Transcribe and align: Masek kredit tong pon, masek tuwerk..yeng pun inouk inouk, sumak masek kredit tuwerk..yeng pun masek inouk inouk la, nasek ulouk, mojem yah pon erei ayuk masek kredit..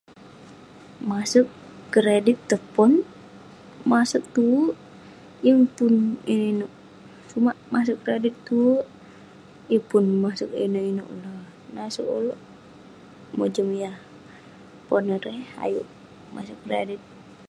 Masek 1.09 1.47
kredit 1.93 2.37
tong 2.49 2.65
pon, 2.73 2.91
masek 3.91 4.23
tuwerk..yeng 4.33 5.61
pun 5.75 5.93
inouk 6.33 6.45
inouk, 6.51 6.73
sumak 7.29 7.57
masek 7.73 7.97
kredit 8.05 8.35
tuwerk..yeng 8.47 9.85
pun 9.89 10.05
masek 10.23 10.49
inouk 10.65 10.85
inouk 10.91 11.09
la, 11.21 11.31
nasek 11.75 12.07
ulouk, 12.17 12.41
mojem 13.37 13.67
yah 13.81 13.97
pon 14.87 15.03
erei 15.17 15.39
ayuk 15.65 15.87
masek 16.35 16.59
kredit.. 16.65 17.01